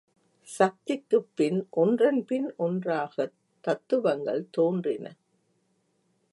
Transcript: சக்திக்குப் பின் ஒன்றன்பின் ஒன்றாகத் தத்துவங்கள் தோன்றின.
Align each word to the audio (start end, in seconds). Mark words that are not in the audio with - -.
சக்திக்குப் 0.59 1.29
பின் 1.35 1.67
ஒன்றன்பின் 1.69 2.55
ஒன்றாகத் 2.57 3.33
தத்துவங்கள் 3.61 4.47
தோன்றின. 4.51 5.15